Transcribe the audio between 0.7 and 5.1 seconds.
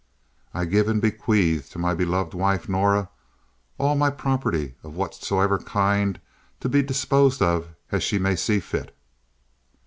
and bequeath to my beloved wife, Norah, all my property of